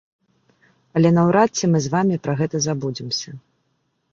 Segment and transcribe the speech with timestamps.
[0.99, 3.29] Але наўрад ці мы з вамі пра гэта забудземся.